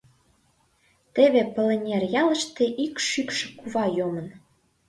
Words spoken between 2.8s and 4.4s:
ик шӱкшӧ кува йомын.